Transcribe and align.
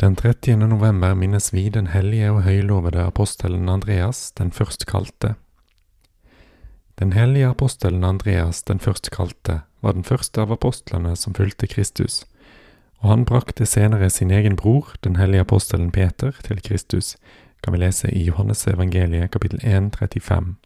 Den 0.00 0.16
30. 0.16 0.56
november 0.56 1.14
minnes 1.14 1.54
vi 1.54 1.70
den 1.72 1.86
hellige 1.86 2.28
og 2.30 2.42
høylovede 2.44 3.00
apostelen 3.00 3.68
Andreas, 3.68 4.32
den 4.36 4.50
førstkalte. 4.52 5.34
Den 7.00 7.12
hellige 7.12 7.46
apostelen 7.48 8.04
Andreas, 8.04 8.62
den 8.62 8.78
førstkalte, 8.78 9.62
var 9.80 9.92
den 9.92 10.04
første 10.04 10.40
av 10.40 10.52
apostlene 10.52 11.14
som 11.16 11.32
fulgte 11.34 11.66
Kristus, 11.66 12.26
og 13.00 13.08
han 13.08 13.24
brakte 13.24 13.64
senere 13.66 14.10
sin 14.10 14.30
egen 14.30 14.56
bror, 14.56 14.92
den 15.04 15.16
hellige 15.16 15.40
apostelen 15.40 15.88
Peter, 15.90 16.36
til 16.44 16.60
Kristus, 16.60 17.16
kan 17.62 17.72
vi 17.72 17.80
lese 17.80 18.10
i 18.12 18.26
Johannes 18.26 18.66
evangeliet 18.66 19.30
kapittel 19.30 19.64
1, 19.64 19.96
35. 19.96 20.56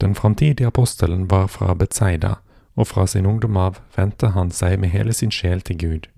Den 0.00 0.14
framtidige 0.14 0.66
apostelen 0.66 1.30
var 1.30 1.46
fra 1.46 1.74
Betseida, 1.74 2.34
og 2.74 2.86
fra 2.86 3.06
sin 3.06 3.26
ungdom 3.26 3.56
av 3.56 3.80
vendte 3.96 4.34
han 4.36 4.50
seg 4.52 4.76
med 4.80 4.92
hele 4.92 5.16
sin 5.16 5.32
sjel 5.32 5.64
til 5.64 5.80
Gud. 5.80 6.10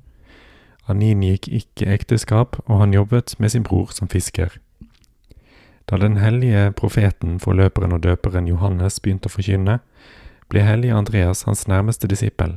Han 0.88 1.02
inngikk 1.04 1.50
ikke 1.52 1.86
ekteskap, 1.92 2.56
og 2.64 2.80
han 2.80 2.94
jobbet 2.96 3.34
med 3.38 3.52
sin 3.52 3.62
bror 3.62 3.92
som 3.92 4.08
fisker. 4.08 4.54
Da 5.90 5.96
den 6.00 6.16
hellige 6.16 6.72
profeten, 6.72 7.36
forløperen 7.40 7.92
og 7.92 8.02
døperen 8.02 8.48
Johannes 8.48 8.96
begynte 9.00 9.28
å 9.28 9.34
forkynne, 9.36 9.78
ble 10.48 10.64
hellige 10.64 10.96
Andreas 10.96 11.44
hans 11.44 11.66
nærmeste 11.68 12.08
disippel. 12.08 12.56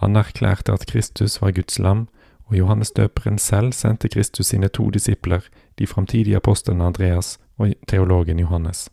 Han 0.00 0.16
erklærte 0.16 0.72
at 0.72 0.86
Kristus 0.88 1.40
var 1.42 1.52
Guds 1.56 1.78
lam, 1.78 2.08
og 2.48 2.56
Johannes 2.56 2.92
døperen 2.96 3.38
selv 3.38 3.72
sendte 3.76 4.08
Kristus 4.08 4.52
sine 4.52 4.68
to 4.68 4.90
disipler, 4.90 5.44
de 5.78 5.86
framtidige 5.86 6.40
apostlene 6.40 6.84
Andreas 6.84 7.38
og 7.58 7.72
teologen 7.88 8.40
Johannes. 8.40 8.88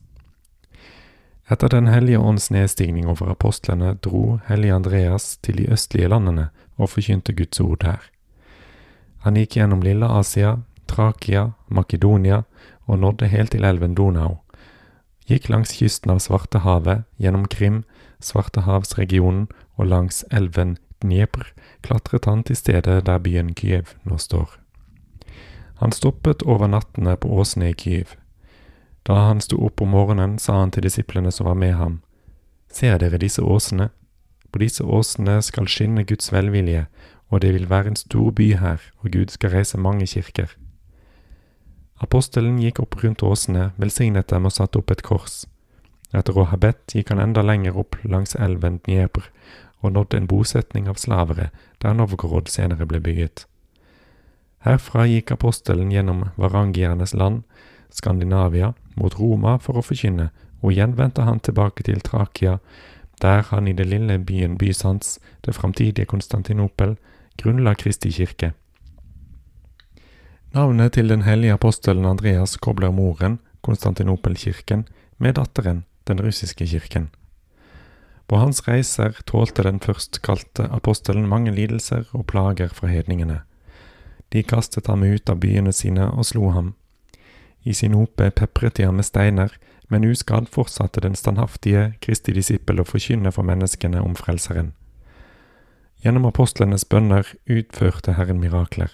Etter 1.51 1.67
Den 1.67 1.87
hellige 1.87 2.19
ånds 2.19 2.51
nedstigning 2.51 3.07
over 3.07 3.31
apostlene 3.31 3.93
dro 3.93 4.39
hellige 4.47 4.73
Andreas 4.73 5.37
til 5.37 5.57
de 5.57 5.71
østlige 5.71 6.07
landene 6.07 6.49
og 6.77 6.89
forkynte 6.89 7.33
Guds 7.33 7.59
ord 7.59 7.79
der. 7.79 8.12
Han 9.23 9.35
gikk 9.39 9.55
gjennom 9.55 9.83
Lille 9.83 10.05
Asia, 10.05 10.57
Trakia, 10.85 11.53
Makedonia 11.67 12.43
og 12.85 12.99
nådde 12.99 13.29
helt 13.31 13.53
til 13.55 13.63
elven 13.63 13.95
Donau. 13.95 14.41
Gikk 15.27 15.47
langs 15.49 15.71
kysten 15.77 16.11
av 16.11 16.19
Svartehavet, 16.19 17.05
gjennom 17.15 17.45
Krim, 17.47 17.83
Svartehavsregionen 18.19 19.47
og 19.79 19.87
langs 19.87 20.25
elven 20.31 20.75
Dnepr 20.99 21.53
klatret 21.83 22.25
han 22.25 22.43
til 22.43 22.59
stedet 22.59 23.05
der 23.07 23.23
byen 23.23 23.53
Kyiv 23.55 23.95
nå 24.03 24.19
står. 24.19 24.59
Han 25.79 25.91
stoppet 25.91 26.43
over 26.43 26.67
nattene 26.67 27.15
på 27.15 27.31
åsene 27.31 27.71
i 27.71 27.77
Kyiv. 27.79 28.15
Da 29.03 29.27
han 29.27 29.41
sto 29.43 29.57
opp 29.65 29.81
om 29.81 29.91
morgenen, 29.91 30.37
sa 30.39 30.59
han 30.59 30.71
til 30.71 30.83
disiplene 30.83 31.31
som 31.31 31.47
var 31.47 31.59
med 31.59 31.75
ham, 31.75 32.01
Ser 32.73 32.97
dere 32.97 33.19
disse 33.21 33.41
åsene? 33.41 33.89
På 34.51 34.59
disse 34.59 34.83
åsene 34.83 35.41
skal 35.45 35.67
skinne 35.69 36.03
Guds 36.09 36.31
velvilje, 36.33 36.87
og 37.33 37.41
det 37.41 37.53
vil 37.55 37.69
være 37.69 37.89
en 37.89 37.97
stor 37.97 38.29
by 38.31 38.51
her, 38.61 38.81
og 39.01 39.11
Gud 39.11 39.33
skal 39.33 39.55
reise 39.55 39.77
mange 39.81 40.05
kirker. 40.05 40.51
Apostelen 41.97 42.59
gikk 42.61 42.83
opp 42.83 42.99
rundt 43.01 43.23
åsene, 43.25 43.71
velsignet 43.81 44.29
dem 44.29 44.45
og 44.45 44.53
satte 44.53 44.77
opp 44.77 44.91
et 44.93 45.01
kors. 45.01 45.47
Etter 46.13 46.37
å 46.37 46.45
ha 46.51 46.59
bedt 46.61 46.93
gikk 46.93 47.09
han 47.09 47.23
enda 47.23 47.41
lenger 47.41 47.79
opp 47.79 47.97
langs 48.05 48.37
elven 48.37 48.77
Dnieper 48.85 49.31
og 49.81 49.95
nådde 49.95 50.19
en 50.19 50.27
bosetning 50.29 50.85
av 50.87 50.99
slavere, 51.01 51.49
der 51.81 51.97
Novgorod 51.97 52.51
senere 52.53 52.85
ble 52.85 53.01
bygget. 53.03 53.47
Herfra 54.63 55.07
gikk 55.09 55.33
apostelen 55.33 55.89
gjennom 55.91 56.29
varangiernes 56.37 57.15
land, 57.17 57.41
Skandinavia, 57.89 58.73
mot 58.95 59.17
Roma 59.19 59.57
for 59.59 59.81
å 59.81 59.83
forkynne, 59.83 60.29
og 60.61 60.71
igjen 60.71 60.95
vendte 60.97 61.25
han 61.25 61.41
tilbake 61.43 61.83
til 61.83 61.99
Trakia, 62.05 62.59
der 63.21 63.43
han 63.49 63.67
i 63.67 63.73
det 63.73 63.89
lille 63.89 64.19
byen 64.21 64.55
Bysants, 64.57 65.17
det 65.43 65.57
framtidige 65.57 66.07
Konstantinopel, 66.13 66.95
grunnla 67.37 67.75
Kristi 67.75 68.11
kirke. 68.11 68.53
Navnet 70.53 70.93
til 70.93 71.09
den 71.09 71.23
hellige 71.25 71.53
apostelen 71.53 72.05
Andreas 72.05 72.57
kobler 72.57 72.91
moren, 72.91 73.39
Konstantinopelkirken, 73.61 74.87
med 75.17 75.33
datteren, 75.35 75.85
den 76.07 76.21
russiske 76.21 76.67
kirken. 76.67 77.09
På 78.27 78.37
hans 78.37 78.67
reiser 78.67 79.17
tålte 79.25 79.63
den 79.63 79.79
førstkalte 79.79 80.67
apostelen 80.71 81.27
mange 81.27 81.51
lidelser 81.51 82.05
og 82.11 82.27
plager 82.27 82.67
fra 82.67 82.87
hedningene. 82.87 83.41
De 84.33 84.43
kastet 84.43 84.87
ham 84.87 85.03
ut 85.03 85.29
av 85.29 85.41
byene 85.41 85.73
sine 85.73 86.07
og 86.11 86.25
slo 86.25 86.49
ham. 86.51 86.73
I 87.63 87.73
sin 87.73 87.93
hope 87.93 88.29
pepret 88.31 88.77
de 88.77 88.87
ham 88.87 88.95
med 88.99 89.07
steiner, 89.07 89.53
men 89.89 90.05
uskadd 90.09 90.49
fortsatte 90.51 91.01
den 91.01 91.15
standhaftige 91.15 91.93
Kristi 92.01 92.33
disippel 92.33 92.81
å 92.81 92.87
forkynne 92.87 93.31
for 93.31 93.45
menneskene 93.47 94.01
om 94.01 94.15
Frelseren. 94.17 94.73
Gjennom 96.03 96.25
apostlenes 96.27 96.83
bønner 96.83 97.27
utførte 97.47 98.17
Herren 98.17 98.41
mirakler. 98.43 98.91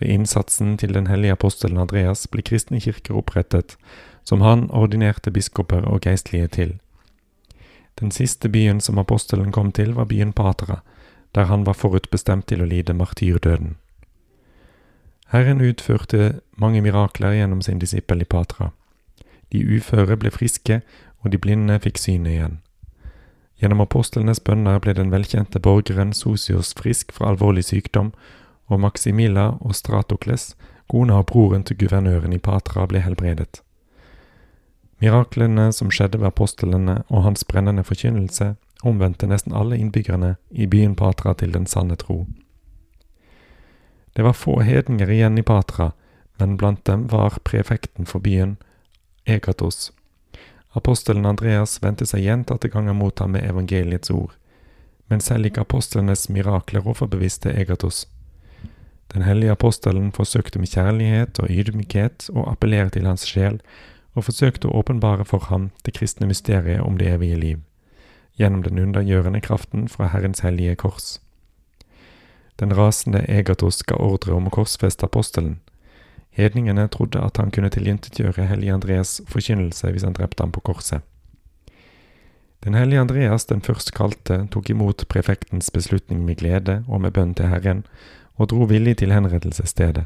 Ved 0.00 0.08
innsatsen 0.08 0.78
til 0.80 0.94
den 0.96 1.06
hellige 1.06 1.34
apostelen 1.36 1.76
Andreas 1.76 2.24
ble 2.32 2.40
kristne 2.42 2.80
kirker 2.80 3.18
opprettet, 3.20 3.76
som 4.24 4.40
han 4.40 4.70
ordinerte 4.70 5.30
biskoper 5.30 5.84
og 5.84 6.00
geistlige 6.06 6.48
til. 6.48 6.72
Den 8.00 8.10
siste 8.10 8.48
byen 8.48 8.80
som 8.80 8.98
apostelen 8.98 9.52
kom 9.52 9.72
til, 9.72 9.92
var 9.94 10.08
byen 10.08 10.32
Patra, 10.32 10.80
der 11.34 11.44
han 11.44 11.66
var 11.66 11.76
forutbestemt 11.76 12.46
til 12.48 12.62
å 12.62 12.70
lide 12.70 12.96
martyrdøden. 12.96 13.76
Herren 15.28 15.60
utførte 15.60 16.40
mange 16.56 16.80
mirakler 16.80 17.36
gjennom 17.36 17.60
sin 17.62 17.78
disippel 17.78 18.24
i 18.24 18.24
Patra. 18.24 18.70
De 19.52 19.60
uføre 19.76 20.16
ble 20.16 20.32
friske, 20.32 20.80
og 21.20 21.32
de 21.32 21.38
blinde 21.38 21.76
fikk 21.84 22.00
synet 22.00 22.32
igjen. 22.32 22.58
Gjennom 23.60 23.82
apostlenes 23.84 24.40
bønner 24.40 24.80
ble 24.80 24.94
den 24.96 25.10
velkjente 25.12 25.60
borgeren 25.60 26.14
Sosios 26.16 26.72
frisk 26.78 27.12
fra 27.12 27.28
alvorlig 27.34 27.66
sykdom, 27.68 28.14
og 28.72 28.80
Maximila 28.80 29.58
og 29.60 29.74
Stratokles, 29.76 30.54
kona 30.88 31.18
og 31.20 31.26
broren 31.28 31.66
til 31.66 31.76
guvernøren 31.82 32.32
i 32.32 32.40
Patra, 32.40 32.86
ble 32.88 33.02
helbredet. 33.04 33.60
Miraklene 35.00 35.70
som 35.72 35.92
skjedde 35.92 36.20
ved 36.20 36.30
apostlene 36.30 37.02
og 37.08 37.24
hans 37.24 37.44
brennende 37.44 37.84
forkynnelse, 37.84 38.54
omvendte 38.84 39.28
nesten 39.28 39.52
alle 39.52 39.76
innbyggerne 39.76 40.34
i 40.50 40.66
byen 40.66 40.96
Patra 40.96 41.34
til 41.36 41.52
den 41.52 41.66
sanne 41.68 41.96
tro. 42.00 42.24
Det 44.16 44.24
var 44.24 44.36
få 44.36 44.60
hedninger 44.64 45.10
igjen 45.10 45.38
i 45.38 45.44
Patra, 45.46 45.92
men 46.40 46.56
blant 46.56 46.86
dem 46.86 47.08
var 47.12 47.38
prefekten 47.44 48.08
for 48.08 48.24
byen, 48.24 48.56
Egatos. 49.26 49.90
Apostelen 50.72 51.26
Andreas 51.26 51.80
vendte 51.82 52.06
seg 52.06 52.22
gjentatte 52.22 52.70
ganger 52.70 52.94
mot 52.94 53.18
ham 53.18 53.32
med 53.34 53.46
evangeliets 53.48 54.10
ord, 54.14 54.36
men 55.10 55.22
selv 55.24 55.48
ikke 55.48 55.64
apostlenes 55.64 56.28
mirakler 56.30 56.86
overbeviste 56.86 57.50
Egatos. 57.50 58.04
Den 59.10 59.24
hellige 59.26 59.50
apostelen 59.50 60.12
forsøkte 60.14 60.60
med 60.62 60.70
kjærlighet 60.70 61.40
og 61.42 61.50
ydmykhet 61.50 62.28
å 62.30 62.44
appellere 62.52 62.92
til 62.94 63.08
hans 63.10 63.26
sjel, 63.26 63.58
og 64.14 64.26
forsøkte 64.28 64.68
å 64.68 64.76
åpenbare 64.82 65.26
for 65.26 65.50
ham 65.50 65.70
det 65.86 65.96
kristne 65.98 66.28
mysteriet 66.30 66.82
om 66.82 66.98
det 66.98 67.10
evige 67.10 67.38
liv, 67.38 67.58
gjennom 68.38 68.62
den 68.62 68.78
undergjørende 68.78 69.42
kraften 69.42 69.88
fra 69.90 70.10
Herrens 70.14 70.44
hellige 70.46 70.76
kors. 70.84 71.18
Den 72.62 72.74
rasende 72.76 73.24
Egatos 73.26 73.82
ga 73.82 73.98
ordre 73.98 74.34
om 74.36 74.46
å 74.46 74.54
korsfeste 74.54 75.06
apostelen. 75.08 75.58
Hedningene 76.30 76.88
trodde 76.88 77.22
at 77.22 77.36
han 77.36 77.50
kunne 77.50 77.70
tilintetgjøre 77.70 78.46
hellige 78.46 78.74
Andreas 78.74 79.20
forkynnelse 79.28 79.90
hvis 79.90 80.06
han 80.06 80.14
drepte 80.14 80.42
ham 80.42 80.52
på 80.54 80.62
korset. 80.70 81.02
Den 82.64 82.74
hellige 82.74 83.00
Andreas, 83.00 83.46
den 83.48 83.62
førstkalte, 83.64 84.46
tok 84.52 84.70
imot 84.70 85.06
prefektens 85.08 85.70
beslutning 85.70 86.24
med 86.24 86.36
glede 86.42 86.82
og 86.88 87.00
med 87.00 87.14
bønn 87.16 87.34
til 87.34 87.48
Herren, 87.48 87.86
og 88.36 88.50
dro 88.52 88.66
villig 88.68 88.98
til 89.00 89.12
henrettelsesstedet. 89.12 90.04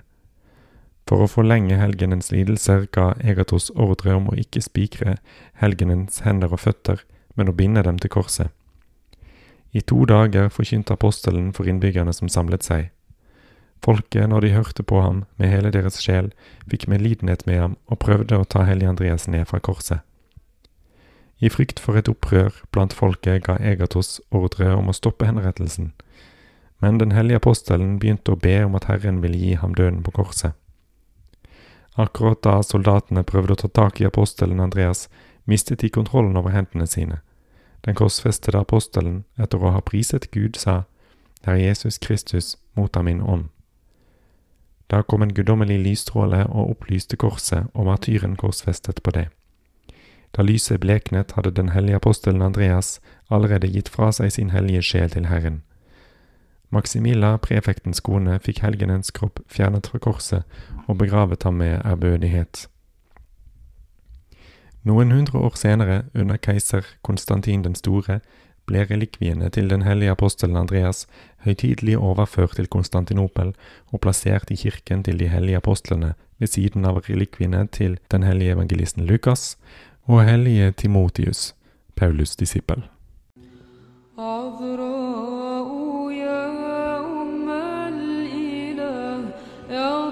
For 1.05 1.21
å 1.21 1.29
forlenge 1.29 1.77
helgenens 1.77 2.31
lidelser 2.33 2.87
ga 2.95 3.13
Egatos 3.21 3.69
ordre 3.75 4.15
om 4.17 4.31
å 4.31 4.37
ikke 4.41 4.63
spikre 4.65 5.19
helgenens 5.61 6.23
hender 6.25 6.55
og 6.55 6.63
føtter, 6.63 7.03
men 7.35 7.51
å 7.51 7.57
binde 7.57 7.83
dem 7.85 7.99
til 7.99 8.13
korset. 8.15 8.55
I 9.75 9.83
to 9.83 10.05
dager 10.07 10.49
forkynte 10.55 10.95
apostelen 10.95 11.51
for 11.53 11.69
innbyggerne 11.69 12.15
som 12.15 12.31
samlet 12.31 12.65
seg. 12.65 12.91
Folket, 13.85 14.29
når 14.29 14.41
de 14.41 14.55
hørte 14.55 14.83
på 14.83 15.01
ham 15.05 15.25
med 15.37 15.51
hele 15.53 15.69
deres 15.71 15.99
sjel, 16.01 16.31
fikk 16.71 16.87
medlidenhet 16.89 17.45
med 17.47 17.59
ham 17.61 17.77
og 17.85 18.01
prøvde 18.01 18.39
å 18.41 18.47
ta 18.49 18.65
hellige 18.65 18.95
Andreas 18.95 19.29
ned 19.29 19.45
fra 19.51 19.61
korset. 19.61 20.01
I 21.45 21.51
frykt 21.53 21.83
for 21.83 21.99
et 22.01 22.09
opprør 22.09 22.63
blant 22.73 22.95
folket 22.97 23.45
ga 23.45 23.59
Egatos 23.61 24.23
ordre 24.33 24.71
om 24.79 24.89
å 24.89 24.97
stoppe 24.97 25.29
henrettelsen, 25.29 25.93
Men 26.81 26.99
den 26.99 27.13
hellige 27.13 27.39
apostelen 27.39 27.99
begynte 27.99 28.33
å 28.33 28.37
be 28.37 28.65
om 28.65 28.75
at 28.75 28.85
Herren 28.91 29.21
ville 29.23 29.39
gi 29.39 29.55
ham 29.55 29.75
døden 29.75 30.03
på 30.03 30.11
korset. 30.11 30.53
Akkurat 31.97 32.43
da 32.43 32.59
soldatene 32.63 33.23
prøvde 33.23 33.55
å 33.55 33.57
ta 33.57 33.69
tak 33.69 34.01
i 34.01 34.05
apostelen 34.05 34.61
Andreas, 34.61 35.09
mistet 35.45 35.81
de 35.81 35.89
kontrollen 35.89 36.37
over 36.37 36.51
hendene 36.51 36.87
sine. 36.87 37.21
Den 37.85 37.95
korsfestede 37.95 38.61
apostelen, 38.61 39.25
etter 39.39 39.63
å 39.63 39.73
ha 39.77 39.81
priset 39.81 40.31
Gud, 40.31 40.57
sa, 40.57 40.83
Herre 41.45 41.61
Jesus 41.61 41.99
Kristus, 41.99 42.57
motta 42.75 43.03
min 43.03 43.23
ånd. 43.23 43.49
Da 44.91 45.03
kom 45.03 45.23
en 45.23 45.35
guddommelig 45.35 45.79
lysstråle 45.81 46.47
og 46.47 46.71
opplyste 46.71 47.17
korset 47.17 47.71
og 47.75 47.87
martyren 47.87 48.37
korsfestet 48.37 49.03
på 49.03 49.11
det. 49.11 49.29
Da 50.37 50.43
lyset 50.43 50.81
bleknet, 50.81 51.33
hadde 51.33 51.51
den 51.51 51.69
hellige 51.69 51.97
apostelen 51.97 52.43
Andreas 52.43 53.01
allerede 53.31 53.71
gitt 53.71 53.89
fra 53.89 54.11
seg 54.13 54.33
sin 54.33 54.51
hellige 54.51 54.83
sjel 54.83 55.11
til 55.11 55.27
Herren. 55.31 55.63
Maximilla, 56.75 57.37
prefektens 57.39 58.01
kone, 58.01 58.39
fikk 58.43 58.61
helgenens 58.65 59.13
kropp 59.15 59.41
fjernet 59.47 59.87
fra 59.87 59.99
korset 59.99 60.43
og 60.89 60.99
begravet 60.99 61.43
ham 61.47 61.61
med 61.63 61.81
ærbødighet. 61.85 62.67
Noen 64.85 65.13
hundre 65.13 65.39
år 65.39 65.55
senere, 65.57 66.03
under 66.15 66.37
keiser 66.37 66.85
Konstantin 67.03 67.63
den 67.65 67.75
store, 67.75 68.19
ble 68.70 68.86
relikviene 68.90 69.50
til 69.50 69.70
den 69.72 69.82
hellige 69.82 70.14
apostelen 70.14 70.60
Andreas 70.60 71.08
høytidelig 71.46 71.98
overført 71.98 72.56
til 72.60 72.68
Konstantinopel 72.68 73.56
og 73.92 74.02
plassert 74.04 74.52
i 74.54 74.60
kirken 74.64 75.04
til 75.04 75.20
de 75.20 75.32
hellige 75.34 75.58
apostlene 75.58 76.14
ved 76.40 76.54
siden 76.54 76.86
av 76.86 77.02
relikviene 77.10 77.66
til 77.68 77.98
den 78.12 78.24
hellige 78.24 78.54
evangelisten 78.58 79.06
Lukas 79.10 79.58
og 80.06 80.24
hellige 80.26 80.72
Timotius, 80.72 81.54
Paulus' 82.02 82.38
disippel. 82.40 82.84
عذراء 84.20 85.70
يا 86.12 86.48
أم 87.00 87.50
الإله 87.88 89.32
يا 89.70 90.10